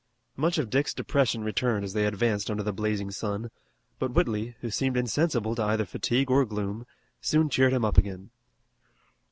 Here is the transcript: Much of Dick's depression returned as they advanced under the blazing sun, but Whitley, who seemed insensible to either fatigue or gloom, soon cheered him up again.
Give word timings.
Much 0.35 0.57
of 0.57 0.71
Dick's 0.71 0.95
depression 0.95 1.43
returned 1.43 1.85
as 1.85 1.93
they 1.93 2.07
advanced 2.07 2.49
under 2.49 2.63
the 2.63 2.73
blazing 2.73 3.11
sun, 3.11 3.51
but 3.99 4.11
Whitley, 4.11 4.55
who 4.61 4.71
seemed 4.71 4.97
insensible 4.97 5.53
to 5.53 5.61
either 5.63 5.85
fatigue 5.85 6.31
or 6.31 6.43
gloom, 6.43 6.87
soon 7.21 7.49
cheered 7.49 7.71
him 7.71 7.85
up 7.85 7.99
again. 7.99 8.31